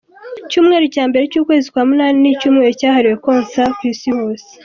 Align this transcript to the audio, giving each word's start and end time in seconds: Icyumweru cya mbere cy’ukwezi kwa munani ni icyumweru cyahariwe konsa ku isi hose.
Icyumweru 0.43 0.85
cya 0.93 1.03
mbere 1.09 1.23
cy’ukwezi 1.31 1.67
kwa 1.73 1.83
munani 1.89 2.17
ni 2.21 2.29
icyumweru 2.35 2.71
cyahariwe 2.79 3.15
konsa 3.25 3.61
ku 3.77 3.83
isi 3.91 4.09
hose. 4.17 4.49